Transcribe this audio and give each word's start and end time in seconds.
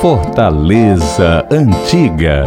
Fortaleza 0.00 1.46
Antiga 1.50 2.46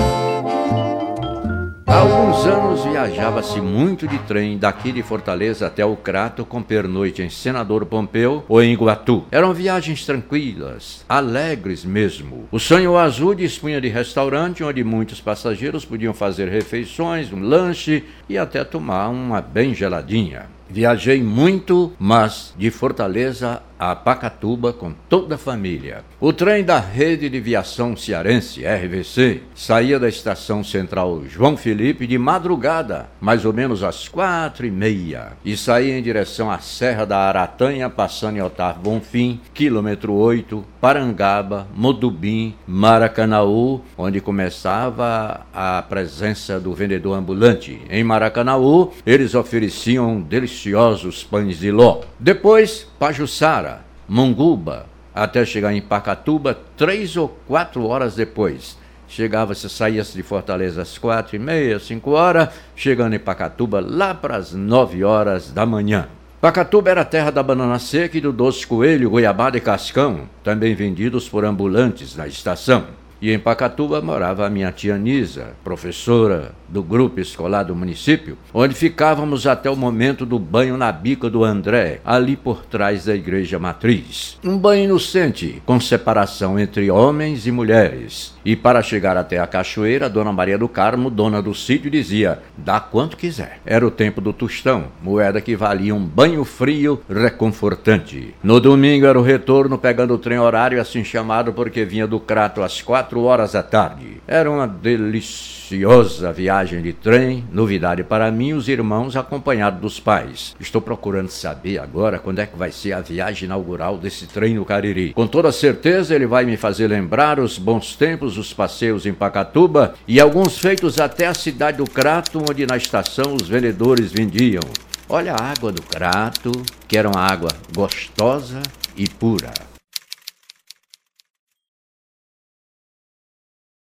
Há 1.85 1.99
alguns 1.99 2.47
anos 2.47 2.83
viajava-se 2.83 3.61
muito 3.61 4.07
de 4.07 4.17
trem 4.17 4.57
daqui 4.57 4.91
de 4.91 5.03
Fortaleza 5.03 5.67
até 5.67 5.85
o 5.85 5.95
Crato 5.95 6.43
com 6.43 6.63
pernoite 6.63 7.21
em 7.21 7.29
Senador 7.29 7.85
Pompeu 7.85 8.43
ou 8.49 8.59
em 8.59 8.73
Iguatu. 8.73 9.25
Eram 9.29 9.53
viagens 9.53 10.03
tranquilas, 10.03 11.05
alegres 11.07 11.85
mesmo. 11.85 12.47
O 12.51 12.57
Sonho 12.57 12.97
Azul 12.97 13.35
dispunha 13.35 13.79
de 13.79 13.87
restaurante 13.87 14.63
onde 14.63 14.83
muitos 14.83 15.21
passageiros 15.21 15.85
podiam 15.85 16.15
fazer 16.15 16.49
refeições, 16.49 17.31
um 17.31 17.39
lanche 17.39 18.03
e 18.27 18.35
até 18.35 18.63
tomar 18.63 19.09
uma 19.09 19.41
bem 19.41 19.75
geladinha. 19.75 20.47
Viajei 20.69 21.21
muito, 21.21 21.93
mas 21.99 22.53
de 22.57 22.71
Fortaleza 22.71 23.61
a 23.91 23.93
Pacatuba 23.93 24.71
com 24.71 24.93
toda 25.09 25.35
a 25.35 25.37
família. 25.37 26.05
O 26.19 26.31
trem 26.31 26.63
da 26.63 26.79
Rede 26.79 27.27
de 27.27 27.37
Viação 27.41 27.97
Cearense, 27.97 28.63
RVC, 28.65 29.41
saía 29.53 29.99
da 29.99 30.07
estação 30.07 30.63
central 30.63 31.23
João 31.27 31.57
Felipe 31.57 32.07
de 32.07 32.17
madrugada, 32.17 33.09
mais 33.19 33.43
ou 33.43 33.51
menos 33.51 33.83
às 33.83 34.07
quatro 34.07 34.65
e 34.65 34.71
meia, 34.71 35.33
e 35.43 35.57
saía 35.57 35.97
em 35.97 36.01
direção 36.01 36.49
à 36.49 36.59
Serra 36.59 37.05
da 37.05 37.17
Aratanha, 37.17 37.89
passando 37.89 38.37
em 38.37 38.41
Otávio 38.41 38.81
Bonfim, 38.83 39.41
quilômetro 39.53 40.13
8, 40.13 40.63
Parangaba, 40.79 41.67
Modubim, 41.75 42.55
Maracanaú, 42.65 43.81
onde 43.97 44.21
começava 44.21 45.45
a 45.53 45.81
presença 45.81 46.57
do 46.57 46.73
vendedor 46.73 47.17
ambulante. 47.17 47.81
Em 47.89 48.03
Maracanaú, 48.03 48.93
eles 49.05 49.35
ofereciam 49.35 50.21
deliciosos 50.63 51.23
pães 51.23 51.59
de 51.59 51.71
ló. 51.71 52.01
Depois, 52.17 52.87
Pajuçara, 52.97 53.81
Monguba, 54.07 54.85
até 55.13 55.45
chegar 55.45 55.73
em 55.73 55.81
Pacatuba, 55.81 56.57
três 56.77 57.17
ou 57.17 57.27
quatro 57.47 57.85
horas 57.85 58.15
depois. 58.15 58.77
Chegava-se, 59.07 59.69
saía-se 59.69 60.15
de 60.15 60.23
Fortaleza 60.23 60.81
às 60.81 60.97
quatro 60.97 61.35
e 61.35 61.39
meia, 61.39 61.79
cinco 61.79 62.11
horas, 62.11 62.49
chegando 62.75 63.13
em 63.13 63.19
Pacatuba 63.19 63.83
lá 63.85 64.13
para 64.13 64.37
as 64.37 64.53
nove 64.53 65.03
horas 65.03 65.51
da 65.51 65.65
manhã. 65.65 66.07
Pacatuba 66.39 66.89
era 66.89 67.05
terra 67.05 67.31
da 67.31 67.43
banana 67.43 67.79
seca 67.79 68.17
e 68.17 68.21
do 68.21 68.33
doce 68.33 68.65
coelho, 68.65 69.09
goiabada 69.09 69.57
e 69.57 69.61
cascão, 69.61 70.27
também 70.43 70.73
vendidos 70.75 71.29
por 71.29 71.45
ambulantes 71.45 72.15
na 72.15 72.27
estação. 72.27 72.87
E 73.23 73.31
em 73.31 73.39
Pacatuba 73.39 74.01
morava 74.01 74.45
a 74.45 74.49
minha 74.49 74.69
tia 74.69 74.97
Nisa, 74.97 75.53
professora 75.63 76.51
do 76.67 76.83
grupo 76.83 77.21
escolar 77.21 77.63
do 77.63 77.73
município, 77.73 78.37
onde 78.53 78.75
ficávamos 78.75 79.47
até 79.47 79.69
o 79.69 79.77
momento 79.77 80.25
do 80.25 80.37
banho 80.37 80.75
na 80.75 80.91
bica 80.91 81.29
do 81.29 81.41
André, 81.41 82.01
ali 82.03 82.35
por 82.35 82.65
trás 82.65 83.05
da 83.05 83.15
igreja 83.15 83.57
matriz. 83.57 84.37
Um 84.43 84.57
banho 84.57 84.83
inocente, 84.83 85.61
com 85.65 85.79
separação 85.79 86.59
entre 86.59 86.91
homens 86.91 87.47
e 87.47 87.51
mulheres. 87.51 88.33
E 88.43 88.57
para 88.57 88.81
chegar 88.81 89.15
até 89.15 89.39
a 89.39 89.47
cachoeira, 89.47 90.09
Dona 90.09 90.33
Maria 90.33 90.57
do 90.57 90.67
Carmo, 90.67 91.09
dona 91.09 91.41
do 91.41 91.53
sítio, 91.53 91.89
dizia: 91.89 92.39
dá 92.57 92.81
quanto 92.81 93.15
quiser. 93.15 93.61
Era 93.65 93.87
o 93.87 93.91
tempo 93.91 94.19
do 94.19 94.33
tostão, 94.33 94.87
moeda 95.01 95.39
que 95.39 95.55
valia 95.55 95.95
um 95.95 96.03
banho 96.03 96.43
frio 96.43 97.01
reconfortante. 97.07 98.35
No 98.43 98.59
domingo 98.59 99.05
era 99.05 99.17
o 99.17 99.23
retorno, 99.23 99.77
pegando 99.77 100.13
o 100.13 100.17
trem 100.17 100.39
horário, 100.39 100.81
assim 100.81 101.05
chamado 101.05 101.53
porque 101.53 101.85
vinha 101.85 102.05
do 102.05 102.19
Crato 102.19 102.61
às 102.61 102.81
quatro 102.81 103.12
horas 103.21 103.53
da 103.53 103.63
tarde. 103.63 104.21
Era 104.27 104.49
uma 104.49 104.67
deliciosa 104.67 106.31
viagem 106.31 106.81
de 106.81 106.93
trem, 106.93 107.43
novidade 107.51 108.03
para 108.03 108.31
mim, 108.31 108.53
os 108.53 108.67
irmãos 108.67 109.15
acompanhados 109.15 109.79
dos 109.79 109.99
pais. 109.99 110.55
Estou 110.59 110.81
procurando 110.81 111.29
saber 111.29 111.79
agora 111.79 112.19
quando 112.19 112.39
é 112.39 112.45
que 112.45 112.57
vai 112.57 112.71
ser 112.71 112.93
a 112.93 113.01
viagem 113.01 113.45
inaugural 113.45 113.97
desse 113.97 114.27
trem 114.27 114.55
no 114.55 114.65
Cariri. 114.65 115.13
Com 115.13 115.27
toda 115.27 115.51
certeza 115.51 116.15
ele 116.15 116.25
vai 116.25 116.45
me 116.45 116.57
fazer 116.57 116.87
lembrar 116.87 117.39
os 117.39 117.57
bons 117.57 117.95
tempos 117.95 118.35
dos 118.35 118.53
passeios 118.53 119.05
em 119.05 119.13
Pacatuba 119.13 119.93
e 120.07 120.19
alguns 120.19 120.57
feitos 120.57 120.99
até 120.99 121.27
a 121.27 121.33
cidade 121.33 121.77
do 121.77 121.89
Crato, 121.89 122.43
onde 122.49 122.65
na 122.65 122.77
estação 122.77 123.35
os 123.35 123.47
vendedores 123.47 124.11
vendiam. 124.11 124.63
Olha 125.09 125.33
a 125.33 125.51
água 125.51 125.71
do 125.71 125.81
Crato, 125.81 126.51
que 126.87 126.97
era 126.97 127.09
uma 127.09 127.21
água 127.21 127.49
gostosa 127.75 128.61
e 128.95 129.07
pura. 129.07 129.72